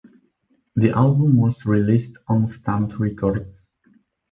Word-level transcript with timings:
The 0.75 0.89
album 0.89 1.37
was 1.37 1.63
released 1.63 2.17
on 2.27 2.47
Stunt 2.47 2.97
Records. 2.99 3.67